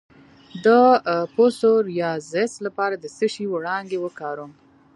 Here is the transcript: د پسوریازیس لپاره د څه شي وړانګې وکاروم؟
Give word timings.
د 0.65 0.67
پسوریازیس 1.33 2.53
لپاره 2.65 2.95
د 2.99 3.05
څه 3.17 3.25
شي 3.33 3.45
وړانګې 3.53 3.97
وکاروم؟ 4.01 4.51